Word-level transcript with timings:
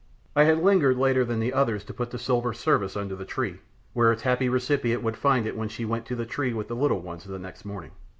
I 0.35 0.45
had 0.45 0.63
lingered 0.63 0.97
later 0.97 1.23
than 1.23 1.39
the 1.39 1.53
others 1.53 1.83
to 1.83 1.93
put 1.93 2.09
the 2.09 2.17
silver 2.17 2.53
service 2.53 2.97
under 2.97 3.15
the 3.15 3.23
tree, 3.23 3.59
where 3.93 4.11
its 4.11 4.23
happy 4.23 4.49
recipient 4.49 5.03
would 5.03 5.15
find 5.15 5.45
it 5.45 5.55
when 5.55 5.69
she 5.69 5.85
went 5.85 6.07
to 6.07 6.15
the 6.15 6.25
tree 6.25 6.53
with 6.53 6.69
the 6.69 6.75
little 6.75 7.01
ones 7.01 7.23
the 7.23 7.37
next 7.37 7.65
morning. 7.65 7.91